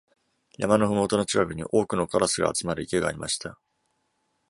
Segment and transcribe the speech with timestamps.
[0.57, 3.59] 山のふもとの近くに、多くのカラスが集まる池がありました。